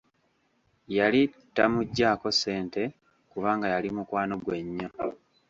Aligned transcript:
Yali 0.97 1.21
tamuggyaako 1.55 2.27
ssente 2.35 2.81
kubanga 3.31 3.65
yali 3.73 3.89
mukwano 3.95 4.33
ggwe 4.39 4.57
nnyo. 4.65 4.89